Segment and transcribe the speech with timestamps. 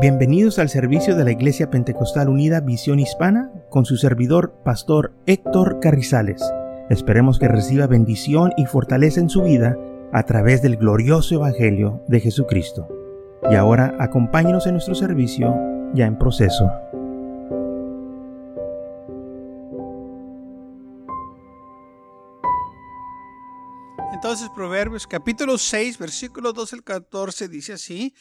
[0.00, 5.80] Bienvenidos al servicio de la Iglesia Pentecostal Unida Visión Hispana con su servidor, Pastor Héctor
[5.80, 6.40] Carrizales.
[6.88, 9.76] Esperemos que reciba bendición y fortaleza en su vida
[10.12, 12.86] a través del glorioso Evangelio de Jesucristo.
[13.50, 15.52] Y ahora acompáñenos en nuestro servicio
[15.94, 16.70] ya en proceso.
[24.12, 28.14] Entonces Proverbios capítulo 6, versículo 12 al 14 dice así,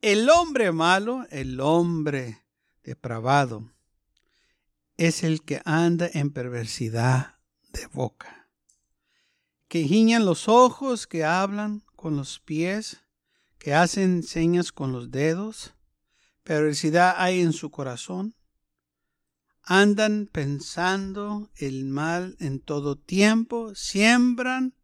[0.00, 2.42] el hombre malo, el hombre
[2.82, 3.70] depravado,
[4.96, 7.38] es el que anda en perversidad
[7.72, 8.48] de boca,
[9.68, 12.98] que giñan los ojos, que hablan con los pies,
[13.58, 15.74] que hacen señas con los dedos,
[16.44, 18.34] perversidad hay en su corazón,
[19.62, 24.74] andan pensando el mal en todo tiempo, siembran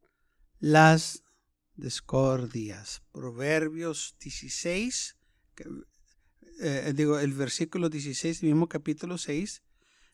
[0.59, 1.26] las
[1.77, 3.03] discordias.
[3.13, 5.17] Proverbios 16,
[6.61, 9.63] eh, digo, el versículo 16, mismo capítulo 6.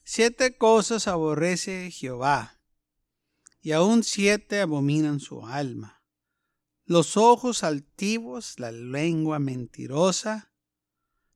[0.04, 2.60] Siete cosas aborrece Jehová,
[3.60, 6.02] y aún siete abominan su alma.
[6.84, 10.52] Los ojos altivos, la lengua mentirosa,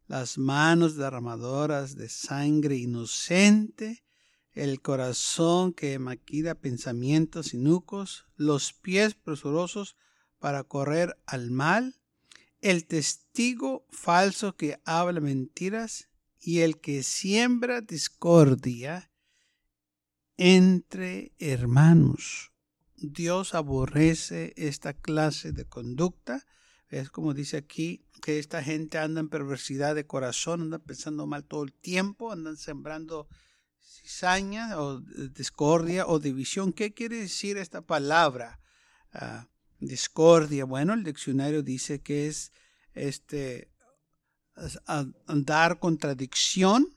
[0.09, 4.05] las manos derramadoras de sangre inocente,
[4.53, 9.97] el corazón que maquida pensamientos inucos, los pies presurosos
[10.39, 12.01] para correr al mal,
[12.61, 16.09] el testigo falso que habla mentiras
[16.41, 19.11] y el que siembra discordia
[20.37, 22.53] entre hermanos.
[22.97, 26.47] Dios aborrece esta clase de conducta.
[26.89, 31.45] Es como dice aquí que esta gente anda en perversidad de corazón, anda pensando mal
[31.45, 33.29] todo el tiempo, andan sembrando
[33.81, 36.73] cizaña o discordia o división.
[36.73, 38.61] ¿Qué quiere decir esta palabra?
[39.13, 39.49] Ah,
[39.81, 40.65] discordia.
[40.65, 42.53] Bueno, el diccionario dice que es
[42.95, 43.71] este
[45.27, 46.97] andar contradicción,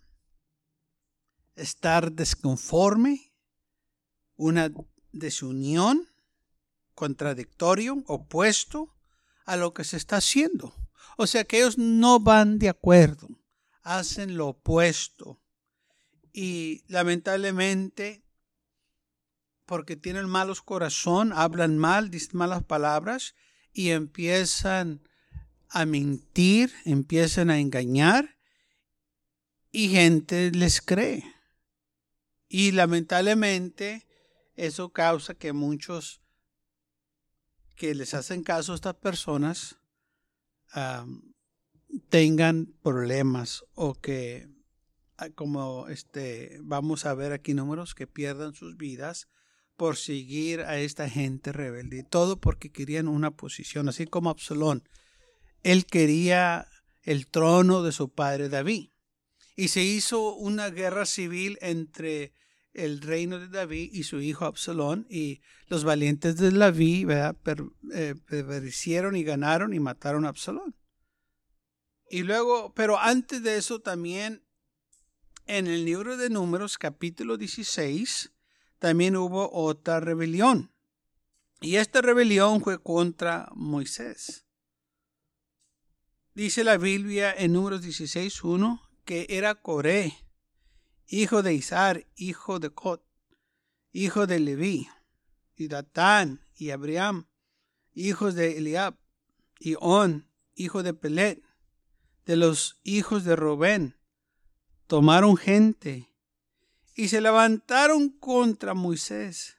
[1.55, 3.33] estar desconforme,
[4.35, 4.71] una
[5.11, 6.07] desunión,
[6.95, 8.95] contradictorio, opuesto
[9.45, 10.73] a lo que se está haciendo.
[11.17, 13.27] O sea que ellos no van de acuerdo,
[13.81, 15.41] hacen lo opuesto.
[16.31, 18.23] Y lamentablemente
[19.69, 23.35] porque tienen malos corazón, hablan mal, dicen malas palabras
[23.71, 25.07] y empiezan
[25.67, 28.39] a mentir, empiezan a engañar
[29.71, 31.23] y gente les cree.
[32.47, 34.07] Y lamentablemente
[34.55, 36.19] eso causa que muchos
[37.75, 39.77] que les hacen caso a estas personas
[42.09, 44.49] tengan problemas o que
[45.17, 49.27] ah, como este vamos a ver aquí números que pierdan sus vidas
[49.79, 52.03] por seguir a esta gente rebelde.
[52.03, 54.83] Todo porque querían una posición, así como Absalón.
[55.63, 56.67] Él quería
[57.01, 58.89] el trono de su padre David.
[59.55, 62.33] Y se hizo una guerra civil entre
[62.73, 65.07] el reino de David y su hijo Absalón.
[65.09, 67.07] Y los valientes de David
[67.41, 67.63] per,
[67.93, 68.15] eh,
[69.13, 70.75] y ganaron y mataron a Absalón.
[72.09, 74.43] Y luego, pero antes de eso también,
[75.45, 78.33] en el libro de Números, capítulo 16,
[78.79, 80.71] también hubo otra rebelión.
[81.61, 84.45] Y esta rebelión fue contra Moisés.
[86.33, 90.13] Dice la Biblia en Números 16.1 que era Coré,
[91.07, 93.03] hijo de Isar, hijo de Cot,
[93.91, 94.87] hijo de Leví,
[95.55, 97.27] y Datán y Abraham,
[97.93, 98.97] hijos de Eliab,
[99.59, 101.43] y On, hijo de Pelet,
[102.25, 103.97] de los hijos de Robén,
[104.87, 106.09] tomaron gente
[106.99, 109.55] y se levantaron contra Moisés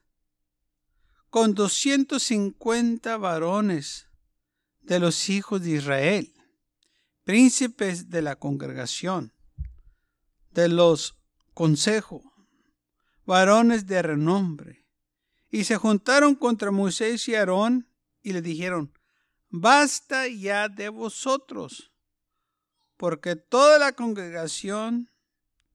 [1.31, 4.09] con 250 varones
[4.83, 6.34] de los hijos de Israel,
[7.25, 9.33] príncipes de la congregación,
[10.50, 11.19] de los
[11.55, 12.21] consejos,
[13.25, 14.87] varones de renombre,
[15.49, 17.89] y se juntaron contra Moisés y Aarón
[18.21, 18.93] y le dijeron,
[19.49, 21.91] basta ya de vosotros,
[22.99, 25.11] porque toda la congregación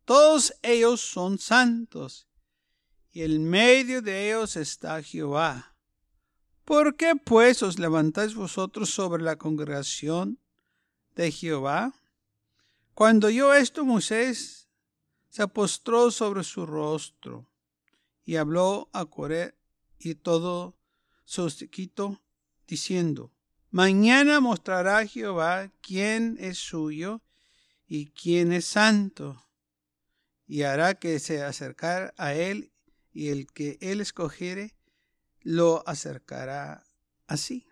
[0.06, 2.28] todos ellos son santos,
[3.12, 5.76] y en medio de ellos está Jehová.
[6.64, 10.40] ¿Por qué pues os levantáis vosotros sobre la congregación
[11.16, 11.94] de Jehová?
[12.94, 14.70] Cuando oyó esto Moisés
[15.30, 17.50] se postró sobre su rostro
[18.24, 19.56] y habló a Coré
[19.98, 20.78] y todo
[21.24, 22.22] su sequito,
[22.68, 23.32] diciendo,
[23.72, 27.22] Mañana mostrará Jehová quién es suyo
[27.88, 29.45] y quién es santo
[30.48, 32.72] y hará que se acercar a él
[33.12, 34.76] y el que él escogiere
[35.42, 36.84] lo acercará
[37.28, 37.68] así.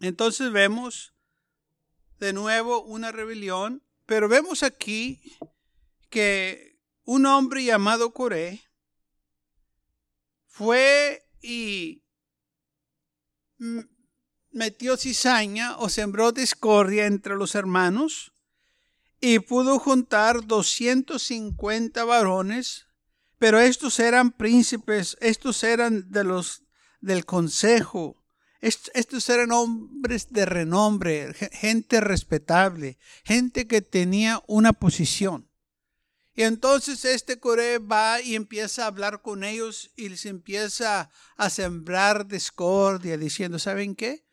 [0.00, 1.14] Entonces vemos
[2.18, 5.20] de nuevo una rebelión, pero vemos aquí
[6.10, 8.62] que un hombre llamado Coré
[10.46, 12.02] fue y
[14.50, 18.33] metió cizaña o sembró discordia entre los hermanos
[19.26, 22.88] y pudo juntar 250 varones,
[23.38, 26.62] pero estos eran príncipes, estos eran de los
[27.00, 28.22] del consejo,
[28.60, 35.48] estos eran hombres de renombre, gente respetable, gente que tenía una posición.
[36.34, 41.48] Y entonces este Coré va y empieza a hablar con ellos y les empieza a
[41.48, 44.26] sembrar discordia, diciendo, ¿saben qué?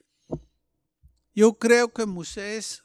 [1.34, 2.82] Yo creo que Moisés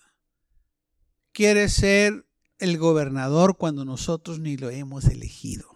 [1.36, 2.24] quiere ser
[2.58, 5.68] el gobernador cuando nosotros ni lo hemos elegido.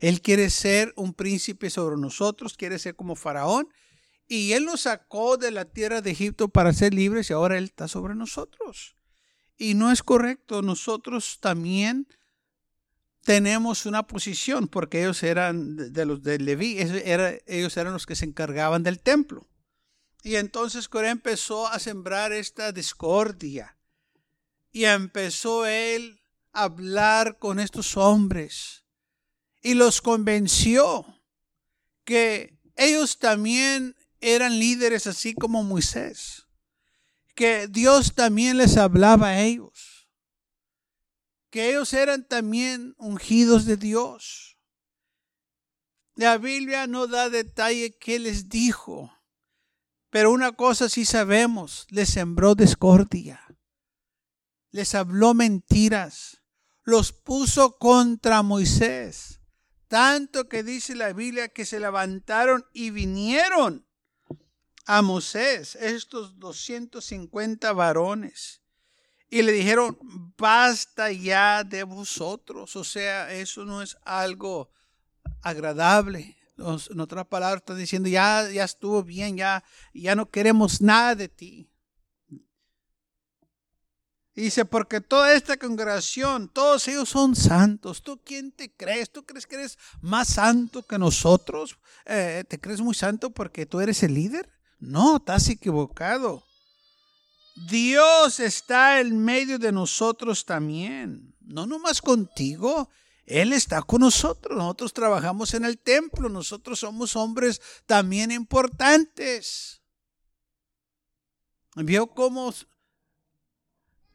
[0.00, 3.68] Él quiere ser un príncipe sobre nosotros, quiere ser como faraón.
[4.26, 7.66] Y él nos sacó de la tierra de Egipto para ser libres y ahora él
[7.66, 8.96] está sobre nosotros.
[9.56, 10.60] Y no es correcto.
[10.60, 12.08] Nosotros también
[13.22, 18.24] tenemos una posición porque ellos eran de los de Leví, ellos eran los que se
[18.24, 19.46] encargaban del templo.
[20.24, 23.75] Y entonces Coré empezó a sembrar esta discordia
[24.76, 26.20] y empezó él
[26.52, 28.84] a hablar con estos hombres
[29.62, 31.22] y los convenció
[32.04, 36.46] que ellos también eran líderes así como Moisés,
[37.34, 39.96] que Dios también les hablaba a ellos
[41.48, 44.58] que ellos eran también ungidos de Dios.
[46.16, 49.10] La Biblia no da detalle qué les dijo,
[50.10, 53.45] pero una cosa sí sabemos, les sembró discordia,
[54.70, 56.42] les habló mentiras,
[56.82, 59.40] los puso contra Moisés,
[59.88, 63.86] tanto que dice la Biblia que se levantaron y vinieron
[64.84, 68.62] a Moisés, estos 250 varones
[69.28, 69.98] y le dijeron,
[70.36, 72.76] basta ya de vosotros.
[72.76, 74.70] O sea, eso no es algo
[75.42, 76.36] agradable.
[76.56, 81.28] En otras palabras, está diciendo, ya, ya estuvo bien, ya, ya no queremos nada de
[81.28, 81.70] ti.
[84.42, 88.02] Dice, porque toda esta congregación, todos ellos son santos.
[88.02, 89.10] ¿Tú quién te crees?
[89.10, 91.78] ¿Tú crees que eres más santo que nosotros?
[92.04, 94.50] Eh, ¿Te crees muy santo porque tú eres el líder?
[94.78, 96.44] No, estás equivocado.
[97.68, 101.34] Dios está en medio de nosotros también.
[101.40, 102.90] No nomás contigo.
[103.24, 104.56] Él está con nosotros.
[104.56, 106.28] Nosotros trabajamos en el templo.
[106.28, 109.80] Nosotros somos hombres también importantes.
[111.74, 112.52] ¿Vio cómo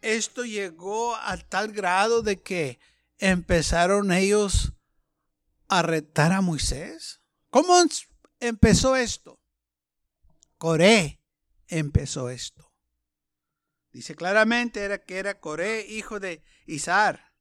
[0.02, 2.80] esto llegó a tal grado de que
[3.18, 4.74] empezaron ellos
[5.68, 7.22] a retar a Moisés?
[7.50, 7.76] ¿Cómo
[8.40, 9.40] empezó esto?
[10.58, 11.22] Coré
[11.68, 12.72] empezó esto.
[13.92, 17.34] Dice claramente era que era Coré, hijo de Izar,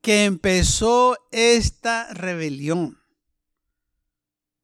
[0.00, 3.02] que empezó esta rebelión.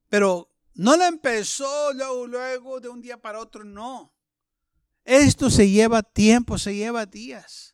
[0.08, 4.14] Pero no la empezó luego, luego de un día para otro, no.
[5.08, 7.68] Esto se lleva tiempo, se lleva días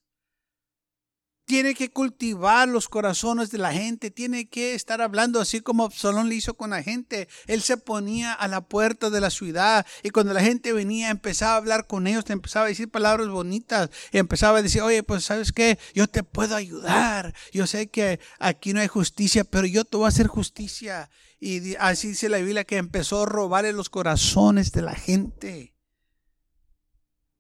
[1.47, 6.29] tiene que cultivar los corazones de la gente, tiene que estar hablando así como Absalón
[6.29, 7.29] le hizo con la gente.
[7.47, 11.55] Él se ponía a la puerta de la ciudad y cuando la gente venía empezaba
[11.55, 15.03] a hablar con ellos, te empezaba a decir palabras bonitas y empezaba a decir, oye,
[15.03, 17.35] pues sabes qué, yo te puedo ayudar.
[17.53, 21.11] Yo sé que aquí no hay justicia, pero yo te voy a hacer justicia.
[21.41, 25.74] Y así dice la Biblia que empezó a robarle los corazones de la gente.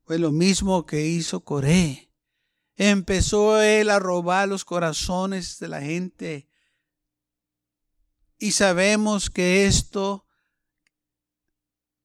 [0.04, 2.04] Fue lo mismo que hizo Coré
[2.76, 6.48] empezó él a robar los corazones de la gente.
[8.38, 10.26] Y sabemos que esto,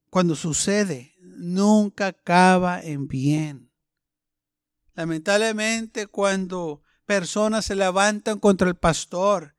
[0.10, 3.72] cuando sucede, nunca acaba en bien.
[4.94, 9.56] Lamentablemente, cuando personas se levantan contra el pastor,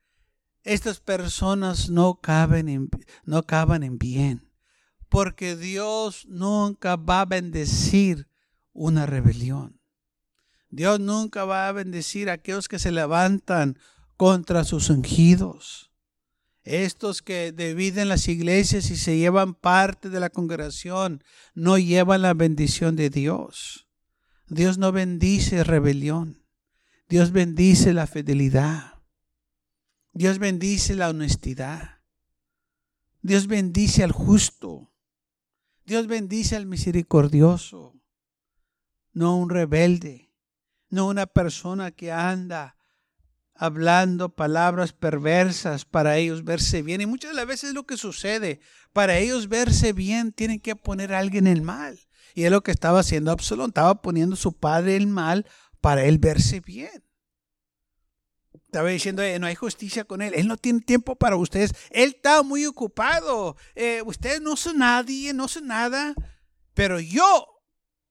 [0.62, 2.90] estas personas no, caben en,
[3.25, 4.52] no acaban en bien,
[5.09, 8.30] porque Dios nunca va a bendecir
[8.81, 9.79] una rebelión.
[10.71, 13.79] Dios nunca va a bendecir a aquellos que se levantan
[14.17, 15.93] contra sus ungidos.
[16.63, 21.23] Estos que dividen las iglesias y se llevan parte de la congregación
[21.55, 23.87] no llevan la bendición de Dios.
[24.49, 26.47] Dios no bendice rebelión.
[27.07, 28.95] Dios bendice la fidelidad.
[30.15, 31.99] Dios bendice la honestidad.
[33.21, 34.91] Dios bendice al justo.
[35.85, 38.00] Dios bendice al misericordioso,
[39.12, 40.31] no un rebelde
[40.90, 42.76] no una persona que anda
[43.55, 47.00] hablando palabras perversas para ellos verse bien.
[47.00, 48.61] Y muchas de las veces es lo que sucede.
[48.93, 51.99] Para ellos verse bien tienen que poner a alguien en mal.
[52.35, 55.47] Y es lo que estaba haciendo Absalón, estaba poniendo a su padre el mal
[55.81, 57.05] para él verse bien.
[58.52, 62.45] Estaba diciendo, no hay justicia con él, él no tiene tiempo para ustedes, él está
[62.45, 66.14] muy ocupado, eh, ustedes no son nadie, no son nada,
[66.73, 67.60] pero yo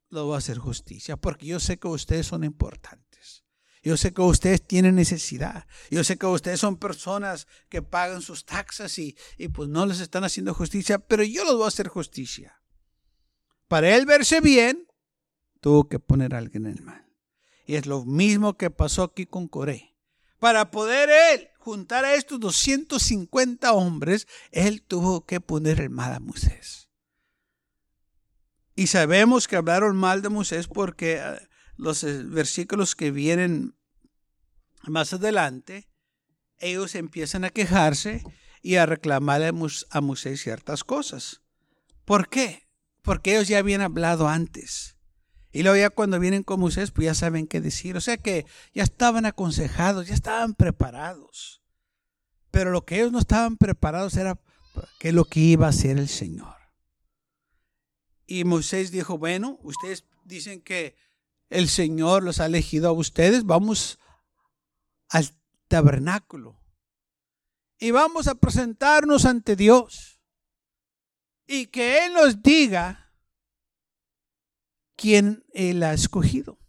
[0.09, 3.43] lo voy a hacer justicia porque yo sé que ustedes son importantes.
[3.81, 5.65] Yo sé que ustedes tienen necesidad.
[5.89, 10.01] Yo sé que ustedes son personas que pagan sus taxas y, y pues no les
[10.01, 12.61] están haciendo justicia, pero yo los voy a hacer justicia.
[13.67, 14.87] Para él verse bien,
[15.61, 17.05] tuvo que poner a alguien en el mal.
[17.65, 19.95] Y es lo mismo que pasó aquí con Coré.
[20.39, 26.19] Para poder él juntar a estos 250 hombres, él tuvo que poner el mal a
[26.19, 26.88] Moisés.
[28.79, 33.75] Y sabemos que hablaron mal de Moisés porque eh, los eh, versículos que vienen
[34.83, 35.89] más adelante,
[36.59, 38.23] ellos empiezan a quejarse
[38.61, 39.51] y a reclamarle
[39.89, 41.41] a Moisés ciertas cosas.
[42.05, 42.69] ¿Por qué?
[43.01, 44.95] Porque ellos ya habían hablado antes.
[45.51, 47.97] Y luego ya cuando vienen con Moisés, pues ya saben qué decir.
[47.97, 51.61] O sea que ya estaban aconsejados, ya estaban preparados.
[52.49, 54.39] Pero lo que ellos no estaban preparados era
[54.99, 56.58] que lo que iba a hacer el Señor.
[58.31, 60.95] Y Moisés dijo, bueno, ustedes dicen que
[61.49, 63.97] el Señor los ha elegido a ustedes, vamos
[65.07, 65.31] al
[65.67, 66.61] tabernáculo.
[67.79, 70.21] Y vamos a presentarnos ante Dios.
[71.47, 73.15] Y que Él nos diga
[74.95, 76.59] quién Él ha escogido.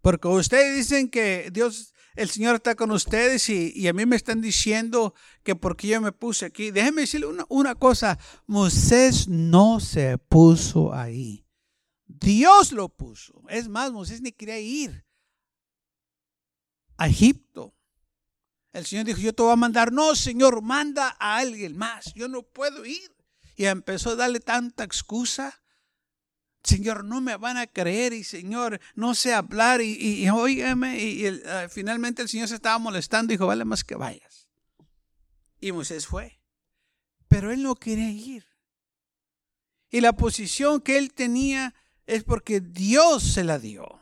[0.00, 4.40] Porque ustedes dicen que Dios, el Señor está con ustedes y, a mí me están
[4.40, 6.70] diciendo que porque yo me puse aquí.
[6.70, 11.46] Déjenme decirle una, una cosa, Moisés no se puso ahí.
[12.06, 13.42] Dios lo puso.
[13.48, 15.06] Es más, Moisés ni quería ir
[16.96, 17.74] a Egipto.
[18.72, 19.92] El Señor dijo, yo te voy a mandar.
[19.92, 22.12] No, Señor, manda a alguien más.
[22.14, 23.14] Yo no puedo ir.
[23.56, 25.61] Y empezó a darle tanta excusa.
[26.64, 31.68] Señor, no me van a creer y Señor, no sé hablar y, y, y, ah,
[31.68, 34.48] finalmente el Señor se estaba molestando y dijo, vale más que vayas.
[35.60, 36.40] Y Moisés fue,
[37.28, 38.46] pero él no quería ir.
[39.90, 41.74] Y la posición que él tenía
[42.06, 44.00] es porque Dios se la dio.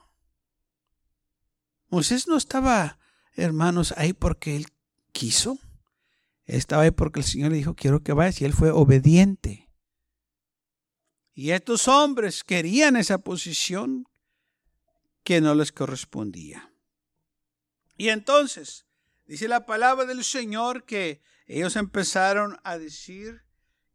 [1.89, 2.99] Moisés no estaba,
[3.35, 4.67] hermanos, ahí porque él
[5.13, 5.59] quiso.
[6.45, 9.70] Estaba ahí porque el Señor le dijo, quiero que vayas y él fue obediente.
[11.41, 14.05] Y estos hombres querían esa posición
[15.25, 16.71] que no les correspondía.
[17.97, 18.85] Y entonces,
[19.25, 23.41] dice la palabra del Señor que ellos empezaron a decir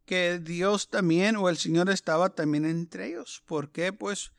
[0.08, 3.44] que Dios también o el Señor estaba también entre ellos.
[3.46, 3.94] ¿Por qué?
[3.94, 4.32] Pues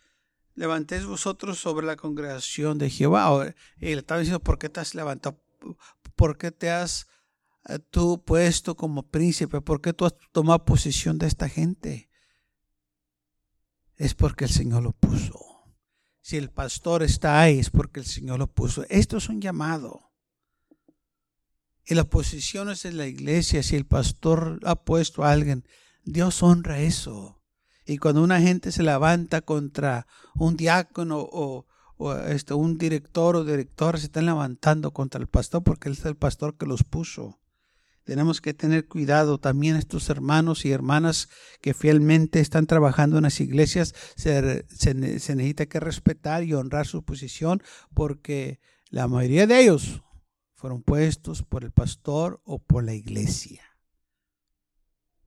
[0.56, 3.54] levantéis vosotros sobre la congregación de Jehová.
[3.78, 5.40] Y le estaba diciendo, ¿por qué te has levantado?
[6.16, 7.06] ¿Por qué te has
[7.68, 9.60] eh, tú puesto como príncipe?
[9.60, 12.08] ¿Por qué tú has tomado posición de esta gente?
[13.96, 15.40] Es porque el Señor lo puso.
[16.20, 18.84] Si el pastor está ahí es porque el Señor lo puso.
[18.88, 20.12] Esto es un llamado.
[21.84, 25.64] Y las posiciones en la iglesia, si el pastor ha puesto a alguien,
[26.02, 27.44] Dios honra eso.
[27.86, 31.66] Y cuando una gente se levanta contra un diácono o,
[32.26, 36.16] este, un director o directora, se están levantando contra el pastor porque él es el
[36.16, 37.38] pastor que los puso.
[38.06, 41.28] Tenemos que tener cuidado también estos hermanos y hermanas
[41.60, 43.96] que fielmente están trabajando en las iglesias.
[44.14, 48.60] Se, se, necesita que respetar y honrar su posición porque
[48.90, 50.04] la mayoría de ellos
[50.54, 53.64] fueron puestos por el pastor o por la iglesia.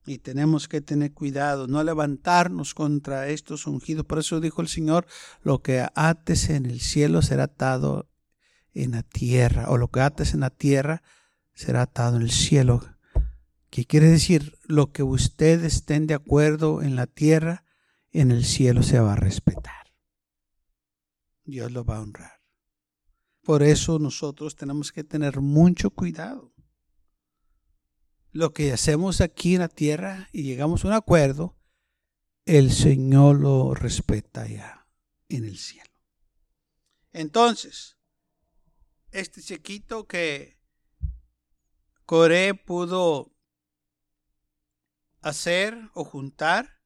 [0.06, 4.06] Y tenemos que tener cuidado, no levantarnos contra estos ungidos.
[4.06, 5.06] Por eso dijo el Señor,
[5.42, 8.08] lo que ates en el cielo será atado
[8.72, 11.02] en la tierra, o lo que ates en la tierra
[11.54, 12.96] será atado en el cielo.
[13.70, 14.58] ¿Qué quiere decir?
[14.64, 17.64] Lo que ustedes estén de acuerdo en la tierra,
[18.12, 19.94] en el cielo se va a respetar.
[21.44, 22.40] Dios lo va a honrar.
[23.42, 26.54] Por eso nosotros tenemos que tener mucho cuidado.
[28.32, 31.56] Lo que hacemos aquí en la tierra y llegamos a un acuerdo,
[32.44, 34.86] el Señor lo respeta ya
[35.28, 35.90] en el cielo.
[37.12, 37.96] Entonces,
[39.10, 40.59] este chiquito que
[42.10, 43.32] Coré pudo
[45.20, 46.82] hacer o juntar.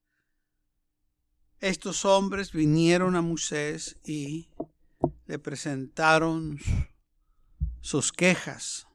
[1.60, 4.50] Estos hombres vinieron a Moisés y
[5.24, 6.58] le presentaron
[7.80, 8.86] sus quejas.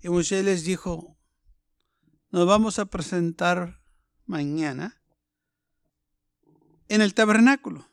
[0.00, 1.18] Y Moisés les dijo,
[2.30, 3.82] nos vamos a presentar
[4.24, 5.02] mañana
[6.88, 7.86] en el tabernáculo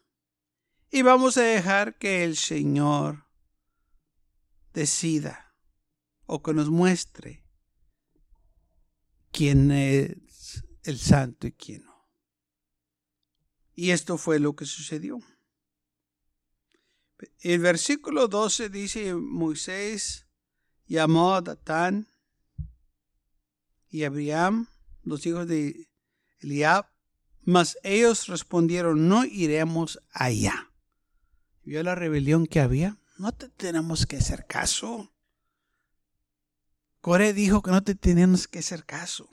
[0.92, 3.26] y vamos a dejar que el Señor
[4.72, 5.45] decida
[6.26, 7.46] o que nos muestre
[9.32, 11.96] quién es el santo y quién no.
[13.74, 15.20] Y esto fue lo que sucedió.
[17.40, 20.28] El versículo 12 dice, Moisés
[20.86, 22.08] llamó a Datán
[23.90, 24.68] y Abraham,
[25.04, 25.90] los hijos de
[26.40, 26.88] Eliab,
[27.42, 30.72] mas ellos respondieron, no iremos allá.
[31.64, 32.98] ¿Vio la rebelión que había?
[33.18, 35.15] No te tenemos que hacer caso.
[37.06, 39.30] Coré dijo que no te tenemos que hacer caso.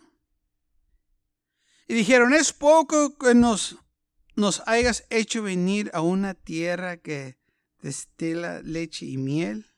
[1.88, 3.79] Y dijeron, es poco que nos,
[4.37, 7.38] nos hayas hecho venir a una tierra que
[7.81, 9.73] destila leche y miel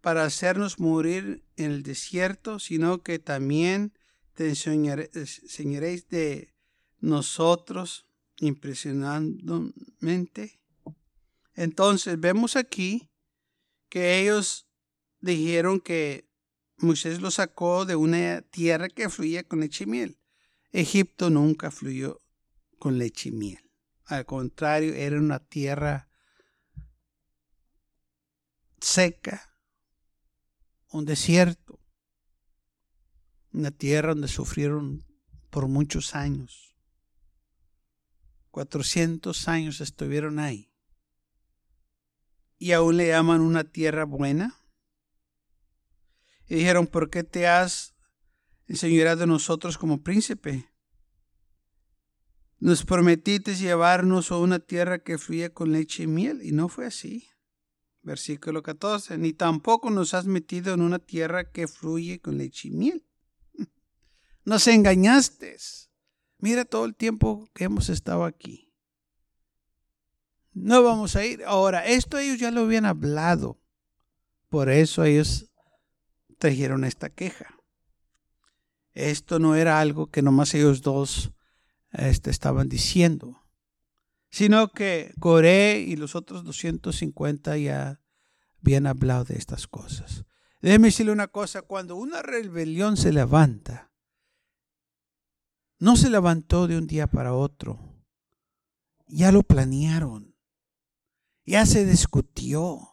[0.00, 3.92] para hacernos morir en el desierto, sino que también
[4.32, 6.54] te enseñaréis de
[7.00, 8.06] nosotros
[8.38, 10.58] impresionantemente.
[11.54, 13.10] Entonces vemos aquí
[13.90, 14.70] que ellos
[15.20, 16.29] dijeron que
[16.82, 20.18] Moisés lo sacó de una tierra que fluía con leche y miel.
[20.72, 22.22] Egipto nunca fluyó
[22.78, 23.70] con leche y miel.
[24.06, 26.08] Al contrario, era una tierra
[28.80, 29.54] seca,
[30.90, 31.78] un desierto,
[33.52, 35.04] una tierra donde sufrieron
[35.50, 36.74] por muchos años.
[38.50, 40.72] 400 años estuvieron ahí.
[42.58, 44.59] Y aún le llaman una tierra buena.
[46.50, 47.94] Y dijeron, ¿por qué te has
[48.66, 50.68] enseñado de nosotros como príncipe?
[52.58, 56.86] Nos prometiste llevarnos a una tierra que fluye con leche y miel, y no fue
[56.86, 57.28] así.
[58.02, 62.72] Versículo 14, ni tampoco nos has metido en una tierra que fluye con leche y
[62.72, 63.06] miel.
[64.44, 65.56] Nos engañaste.
[66.38, 68.74] Mira todo el tiempo que hemos estado aquí.
[70.52, 71.44] No vamos a ir.
[71.44, 73.60] Ahora, esto ellos ya lo habían hablado.
[74.48, 75.49] Por eso ellos
[76.40, 77.54] trajeron esta queja.
[78.92, 81.30] Esto no era algo que nomás ellos dos
[81.92, 83.44] este, estaban diciendo,
[84.30, 88.00] sino que Coré y los otros 250 ya
[88.60, 90.24] habían hablado de estas cosas.
[90.60, 93.92] Déjeme decirle una cosa, cuando una rebelión se levanta,
[95.78, 97.78] no se levantó de un día para otro.
[99.06, 100.36] Ya lo planearon.
[101.44, 102.89] Ya se discutió.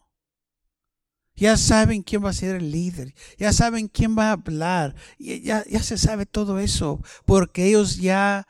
[1.37, 3.13] Ya saben quién va a ser el líder.
[3.37, 4.95] Ya saben quién va a hablar.
[5.17, 7.01] Ya, ya se sabe todo eso.
[7.25, 8.47] Porque ellos ya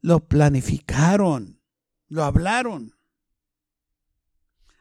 [0.00, 1.60] lo planificaron.
[2.08, 2.94] Lo hablaron.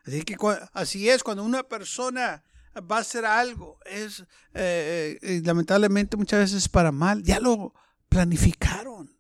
[0.06, 0.38] Así que
[0.74, 2.44] así es, cuando una persona
[2.80, 7.74] va a hacer algo, es eh, eh, lamentablemente muchas veces para mal, ya lo,
[8.10, 9.18] planificaron.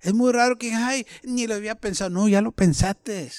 [0.00, 2.10] Es muy raro que, ay, ni lo había pensado.
[2.10, 3.30] No, ya lo pensaste.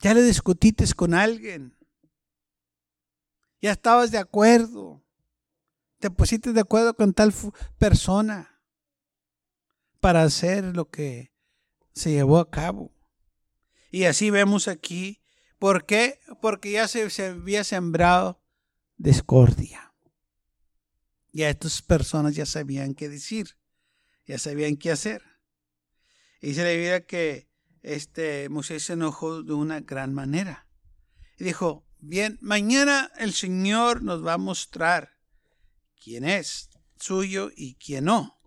[0.00, 1.76] Ya le discutiste con alguien.
[3.60, 5.04] Ya estabas de acuerdo.
[5.98, 7.34] Te pusiste de acuerdo con tal
[7.78, 8.62] persona
[10.00, 11.32] para hacer lo que
[11.92, 12.94] se llevó a cabo.
[13.90, 15.20] Y así vemos aquí.
[15.58, 16.20] ¿Por qué?
[16.40, 18.40] Porque ya se, había sembrado
[18.96, 19.92] discordia.
[21.32, 23.56] Ya estas personas ya sabían qué decir,
[24.24, 25.22] ya sabían qué hacer.
[26.40, 27.47] Y se le veía que
[27.82, 30.66] este Moisés se enojó de una gran manera.
[31.38, 35.16] Y dijo, bien, mañana el Señor nos va a mostrar
[36.02, 38.40] quién es suyo y quién no.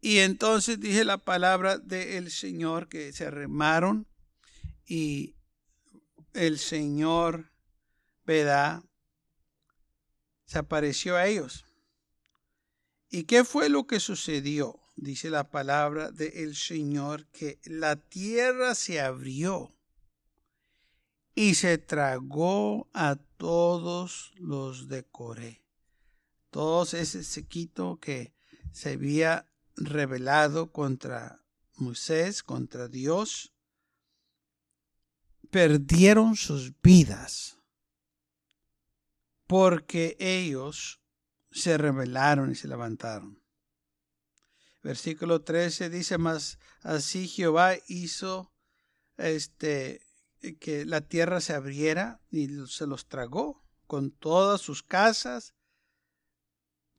[0.00, 4.06] Y entonces dije la palabra del Señor que se arremaron
[4.84, 5.36] y
[6.34, 7.52] el Señor,
[8.24, 8.82] ¿verdad?
[10.46, 11.64] se apareció a ellos.
[13.10, 14.80] ¿Y qué fue lo que sucedió?
[14.96, 19.74] Dice la palabra del Señor que la tierra se abrió
[21.34, 25.64] y se tragó a todos los de Coré.
[26.50, 28.34] Todos ese sequito que
[28.72, 31.44] se había rebelado contra
[31.76, 33.52] Moisés, contra Dios,
[35.50, 37.58] perdieron sus vidas
[39.46, 41.00] porque ellos
[41.50, 43.43] se rebelaron y se levantaron.
[44.84, 48.52] Versículo 13 dice más, así Jehová hizo
[49.16, 50.00] este
[50.60, 55.54] que la tierra se abriera y se los tragó con todas sus casas,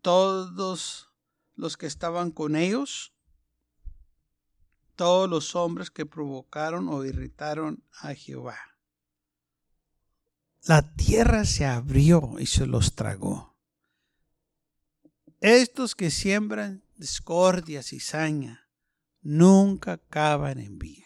[0.02, 1.14] todos
[1.56, 3.14] los que estaban con ellos,
[4.98, 8.76] todos los hombres que provocaron o irritaron a Jehová
[10.66, 13.56] la tierra se abrió y se los tragó.
[15.40, 18.70] Estos que siembran discordia, cizaña,
[19.22, 21.04] nunca acaban en bien.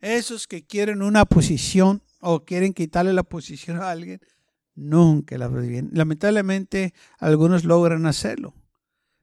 [0.00, 4.20] Esos que quieren una posición o quieren quitarle la posición a alguien,
[4.74, 5.90] nunca la bien.
[5.92, 8.54] Lamentablemente, algunos logran hacerlo.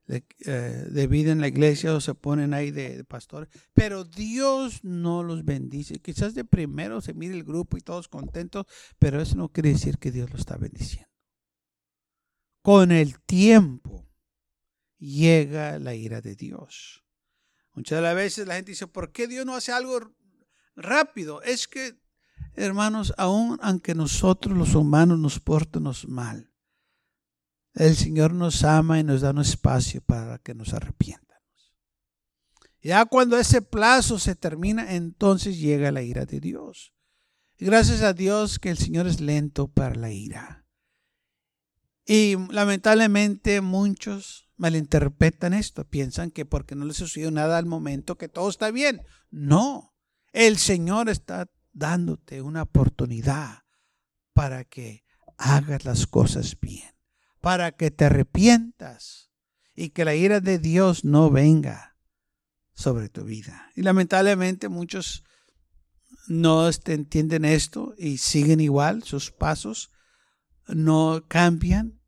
[0.07, 4.83] eh, de, vida en la iglesia o se ponen ahí de, de pastores, pero Dios
[4.83, 5.99] no los bendice.
[5.99, 8.65] Quizás de primero se mire el grupo y todos contentos,
[8.99, 11.07] pero eso no quiere decir que Dios lo está bendiciendo.
[12.61, 14.02] Con el tiempo
[15.03, 17.03] llega la ira de Dios.
[17.73, 20.13] Muchas de las veces la gente dice, ¿por qué Dios no hace algo
[20.75, 21.41] rápido?
[21.41, 21.99] Es que,
[22.53, 26.51] hermanos, aun aunque nosotros los humanos nos portemos mal,
[27.73, 31.33] el Señor nos ama y nos da un espacio para que nos arrepientamos.
[32.81, 36.93] Ya cuando ese plazo se termina, entonces llega la ira de Dios.
[37.57, 40.65] gracias a Dios que el Señor es lento para la ira.
[42.05, 48.29] Y lamentablemente muchos malinterpretan esto, piensan que porque no les sucedió nada al momento que
[48.29, 49.01] todo está bien.
[49.29, 49.93] No,
[50.31, 53.63] el Señor está dándote una oportunidad
[54.33, 55.03] para que
[55.37, 56.93] hagas las cosas bien
[57.43, 59.29] para que te arrepientas
[59.75, 61.97] y que la ira de Dios no venga
[62.73, 63.69] sobre tu vida.
[63.75, 65.25] Y lamentablemente muchos
[66.29, 69.91] no entienden esto y siguen igual sus pasos,
[70.67, 71.99] no cambian,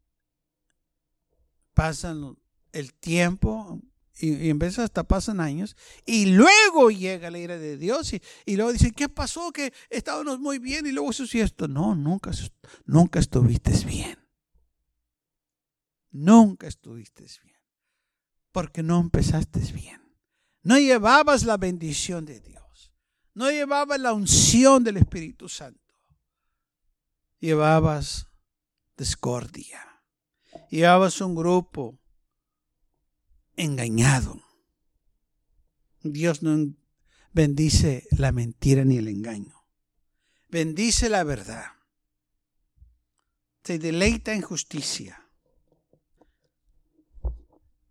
[1.76, 2.36] pasan
[2.72, 3.80] el tiempo
[4.18, 8.56] y, en vez hasta pasan años y luego llega la ira de Dios y, y
[8.56, 9.52] luego dicen, ¿qué pasó?
[9.52, 11.68] Que estábamos muy bien y luego sucedió esto.
[11.68, 12.32] No, nunca,
[12.86, 14.18] nunca estuviste bien.
[16.12, 17.60] Nunca estuviste bien.
[18.52, 20.02] Porque no empezaste bien.
[20.64, 22.94] No llevabas la bendición de Dios.
[23.34, 25.94] No llevabas la unción del Espíritu Santo.
[27.40, 28.30] Llevabas
[28.96, 29.95] discordia.
[30.70, 32.00] Llevabas un grupo
[33.56, 34.42] engañado.
[36.04, 36.76] Dios no
[37.34, 39.66] bendice la mentira ni el engaño.
[40.50, 41.66] Bendice la verdad.
[43.64, 45.22] Se deleita en justicia.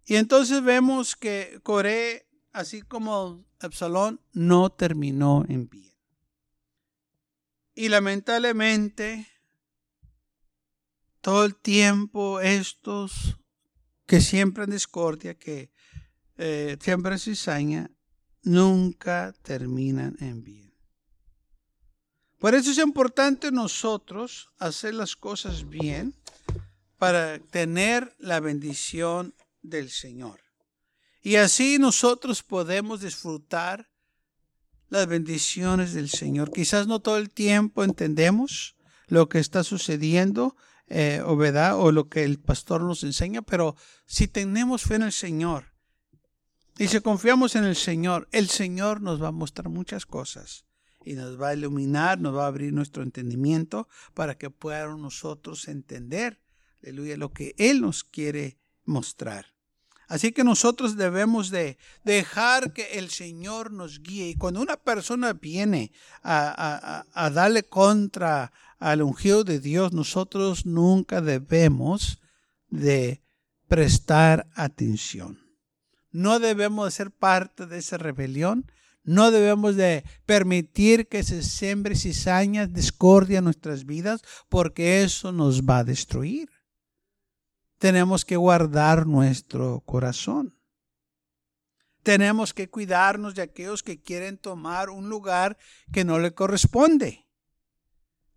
[0.07, 5.93] Y entonces vemos que Coré, así como Absalón, no terminó en bien.
[7.75, 9.27] Y lamentablemente,
[11.25, 13.39] todo el tiempo estos
[14.07, 15.71] que siempre en discordia, que
[16.37, 17.91] eh, siempre en cizaña,
[18.43, 20.75] nunca terminan en bien.
[22.39, 26.15] Por eso es importante nosotros hacer las cosas bien
[26.99, 30.43] para tener la bendición del Señor.
[31.23, 33.89] Y así nosotros podemos disfrutar
[34.91, 36.53] las bendiciones del Señor.
[36.53, 40.55] Quizás no todo el tiempo entendemos lo que está sucediendo,
[40.87, 41.79] eh, o, ¿verdad?
[41.79, 45.73] o lo que el pastor nos enseña, pero si tenemos fe en el Señor
[46.79, 50.65] y si confiamos en el Señor, el Señor nos va a mostrar muchas cosas
[51.05, 55.69] y nos va a iluminar, nos va a abrir nuestro entendimiento para que podamos nosotros
[55.69, 56.41] entender,
[56.83, 59.54] aleluya, lo que Él nos quiere mostrar.
[60.09, 64.29] Así que nosotros debemos de dejar que el Señor nos guíe.
[64.29, 72.21] Y cuando una persona viene a, darle contra al ungido de Dios, nosotros nunca debemos
[72.69, 73.23] de
[73.67, 75.41] prestar atención.
[76.11, 78.71] No debemos de ser parte de esa rebelión.
[79.05, 85.63] No debemos de permitir que se sembre cizaña, discordia en nuestras vidas, porque eso nos
[85.63, 86.54] va a destruir
[87.85, 90.59] tenemos que guardar nuestro corazón.
[92.03, 95.59] Tenemos que cuidarnos de aquellos que quieren tomar un lugar
[95.93, 97.27] que no le corresponde.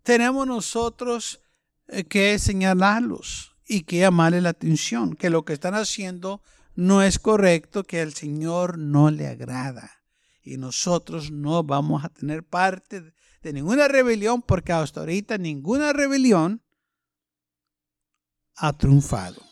[0.02, 1.40] Tenemos nosotros
[1.86, 6.42] eh, que señalarlos y que llamarle la atención, que lo que están haciendo
[6.74, 9.90] no es correcto, que al Señor no le agrada.
[10.42, 16.60] Y nosotros no vamos a tener parte de ninguna rebelión, porque hasta ahorita ninguna rebelión
[18.58, 19.42] ha triunfado.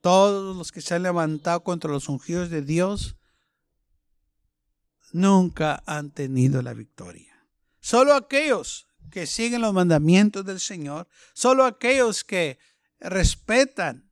[0.00, 3.16] Todos los que se han levantado contra los ungidos de Dios
[5.12, 7.46] nunca han tenido la victoria.
[7.80, 12.58] Solo aquellos que siguen los mandamientos del Señor, solo aquellos que
[12.98, 14.10] respetan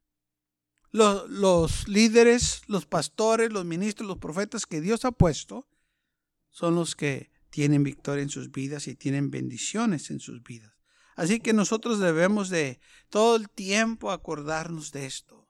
[0.90, 5.68] los, los, líderes, los pastores, los ministros, los profetas que Dios ha puesto,
[6.50, 10.79] son los que tienen victoria en sus vidas y tienen bendiciones en sus vidas.
[11.20, 12.80] Así que nosotros debemos de
[13.10, 15.46] todo el tiempo acordarnos de esto.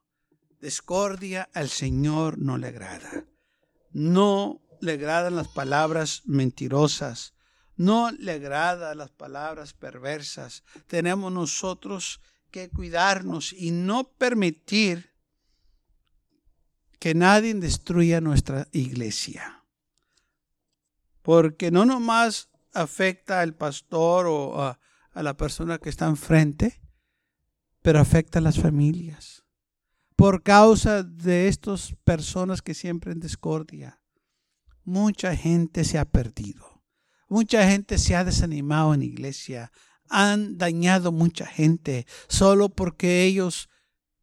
[0.61, 3.24] Discordia al Señor no le agrada.
[3.92, 7.35] No le agradan las palabras mentirosas.
[7.76, 10.64] No le agradan las palabras perversas.
[10.88, 15.14] Tenemos nosotros que cuidarnos y no permitir
[16.98, 19.64] que nadie destruya nuestra iglesia.
[21.22, 24.79] Porque no nomás afecta al pastor o a,
[25.12, 26.81] a la persona que está enfrente,
[27.83, 29.44] pero afecta a las familias.
[30.16, 34.03] por causa de estas personas que siempre en discordia.
[34.85, 36.85] Mucha gente se ha perdido.
[37.31, 39.73] Mucha gente se ha desanimado en iglesia.
[40.11, 43.70] Han dañado mucha gente solo porque ellos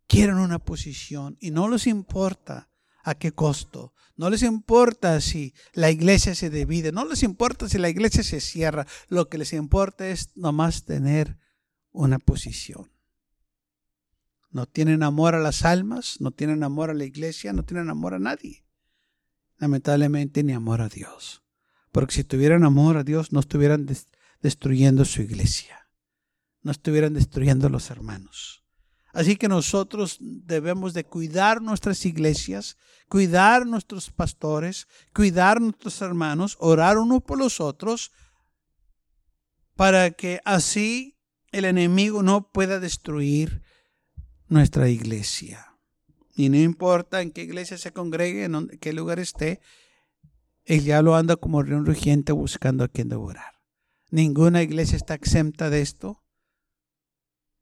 [0.05, 2.69] quieren una posición y no les importa
[3.03, 3.95] a qué costo.
[4.17, 8.41] No les importa si la iglesia se divide, no les importa si la iglesia se
[8.41, 8.87] cierra.
[9.09, 11.37] Lo que les importa es nomás tener
[11.91, 12.91] una posición.
[14.49, 18.15] No tienen amor a las almas, no tienen amor a la iglesia, no tienen amor
[18.15, 18.65] a nadie.
[19.57, 21.43] Lamentablemente ni amor a Dios.
[21.91, 23.87] Porque si tuvieran amor a Dios no estuvieran
[24.41, 25.89] destruyendo su iglesia.
[26.63, 28.63] No estuvieran destruyendo los hermanos.
[29.17, 32.77] Así que nosotros debemos de cuidar nuestras iglesias,
[33.09, 38.11] cuidar nuestros pastores, cuidar nuestros hermanos, orar uno por los otros,
[39.75, 41.17] para que así
[41.51, 43.63] el enemigo no pueda destruir
[44.49, 45.79] nuestra iglesia.
[46.35, 49.61] Y no importa en qué iglesia se congregue, en qué lugar esté,
[50.63, 53.53] el diablo anda como un rugiente buscando a quien devorar.
[54.11, 56.21] Ninguna iglesia está exenta de esto.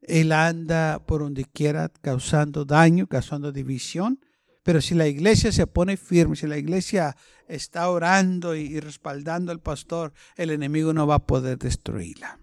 [0.08, 4.20] Él anda por donde quiera causando daño, causando división.
[4.63, 7.15] Pero si la iglesia se pone firme, si la iglesia
[7.48, 12.39] está orando y respaldando al pastor, el enemigo no va a poder destruirla.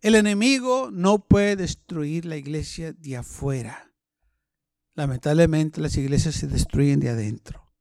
[0.00, 3.92] El enemigo no puede destruir la iglesia de afuera.
[4.94, 7.72] Lamentablemente las iglesias se destruyen de adentro,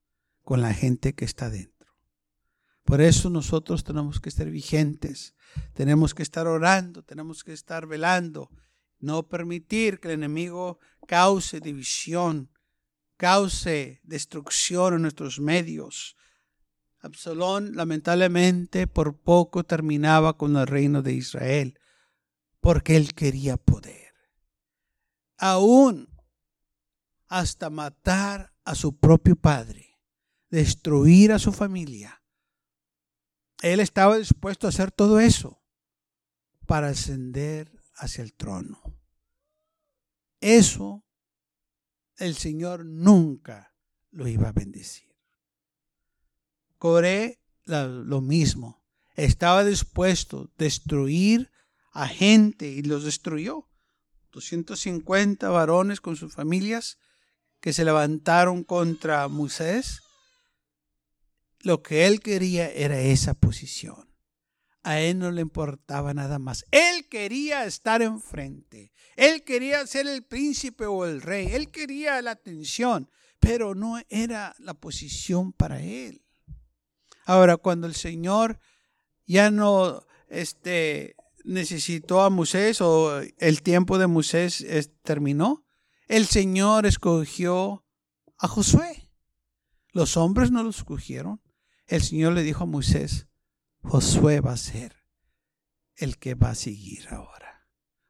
[0.43, 1.74] con la gente que está dentro.
[2.85, 5.33] Por eso nosotros tenemos que estar vigentes,
[5.73, 8.51] tenemos que estar orando, tenemos que estar velando,
[8.99, 12.51] no permitir que el enemigo cause división,
[13.17, 16.15] cause destrucción en nuestros medios.
[16.99, 21.79] Absalón lamentablemente por poco terminaba con el reino de Israel
[22.59, 24.13] porque él quería poder.
[25.37, 26.09] Aún
[27.27, 29.99] hasta matar a su propio padre,
[30.49, 32.21] destruir a su familia.
[33.65, 35.59] Él estaba dispuesto a hacer todo eso
[36.67, 38.79] para ascender hacia el trono.
[40.39, 41.03] Eso
[42.17, 43.73] el Señor nunca
[44.11, 45.09] lo iba a bendecir.
[46.77, 48.83] Coré lo mismo.
[49.15, 51.51] Estaba dispuesto a destruir
[51.91, 53.67] a gente y los destruyó.
[54.31, 56.99] 250 varones con sus familias
[57.61, 60.04] que se levantaron contra Moisés.
[61.65, 64.07] Lo que él quería era esa posición.
[64.83, 66.63] A él no le importaba nada más.
[66.69, 68.91] Él quería estar enfrente.
[69.15, 71.47] Él quería ser el príncipe o el rey.
[71.53, 76.23] Él quería la atención, pero no era la posición para él.
[77.25, 78.59] Ahora, cuando el Señor
[79.25, 84.63] ya no este, necesitó a Moisés o el tiempo de Moisés
[85.01, 85.65] terminó,
[86.07, 87.83] el Señor escogió
[88.37, 89.09] a Josué.
[89.93, 91.41] Los hombres no lo escogieron.
[91.87, 93.27] El Señor le dijo a Moisés,
[93.81, 94.95] Josué va a ser
[95.95, 97.67] el que va a seguir ahora.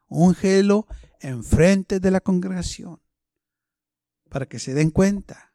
[0.07, 0.87] Úngelo
[1.19, 3.01] enfrente de la congregación
[4.29, 5.53] para que se den cuenta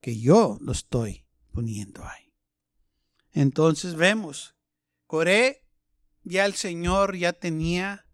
[0.00, 2.32] que yo lo estoy poniendo ahí.
[3.32, 4.56] Entonces vemos,
[5.06, 5.64] Coré
[6.22, 8.06] ya el Señor ya tenía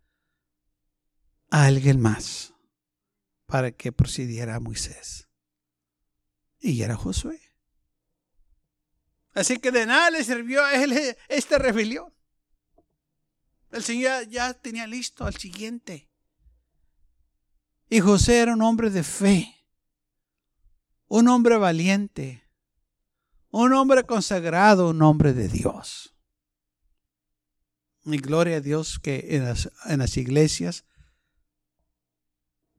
[1.51, 2.55] a alguien más
[3.47, 5.29] para que procediera a Moisés.
[6.59, 7.52] Y era Josué.
[9.35, 12.13] Así que de nada le sirvió a él esta rebelión.
[13.71, 16.09] El Señor ya tenía listo al siguiente.
[17.89, 19.55] Y José era un hombre de fe,
[21.09, 22.43] un hombre valiente,
[23.51, 26.15] un hombre consagrado, un hombre de Dios.
[28.05, 29.45] Y gloria a Dios que en
[29.99, 30.85] las, iglesias,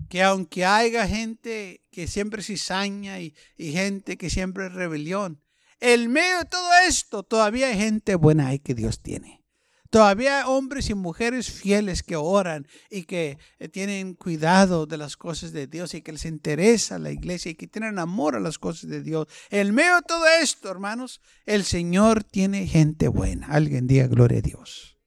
[0.09, 5.42] que aunque haya gente que siempre cizaña y, y gente que siempre es rebelión,
[5.83, 9.43] en medio de todo esto todavía hay gente buena que Dios tiene.
[9.89, 15.17] Todavía hay hombres y mujeres fieles que oran y que eh, tienen cuidado de las
[15.17, 18.57] cosas de Dios y que les interesa la iglesia y que tienen amor a las
[18.57, 19.27] cosas de Dios.
[19.49, 23.47] En medio de todo esto, hermanos, el Señor tiene gente buena.
[23.47, 24.97] Alguien diga gloria a Dios.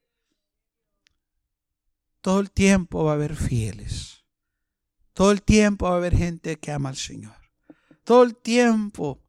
[2.20, 4.26] Todo el tiempo va a haber fieles.
[5.14, 7.36] Todo el tiempo va a haber gente que ama al Señor.
[8.04, 9.22] Todo el tiempo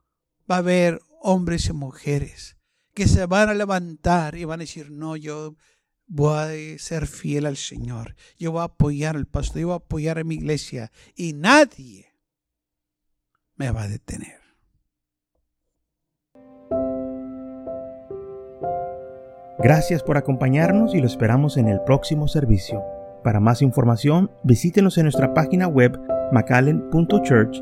[0.51, 2.55] va a haber hombres y mujeres
[2.93, 5.55] que se van a levantar y van a decir, no, yo
[6.07, 8.15] voy a ser fiel al Señor.
[8.39, 12.13] Yo voy a apoyar al pastor, yo voy a apoyar a mi iglesia y nadie
[13.55, 14.39] me va a detener.
[19.59, 22.81] Gracias por acompañarnos y lo esperamos en el próximo servicio.
[23.21, 25.99] Para más información, visítenos en nuestra página web
[26.31, 27.61] macallen.church,